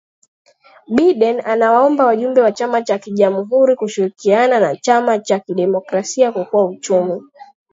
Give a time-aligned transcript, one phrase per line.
[0.95, 7.21] Biden ana waomba wajumbe wa chama cha kijamuhuri kushirikiana na chama cha kidemokrasia kuokoa uchumi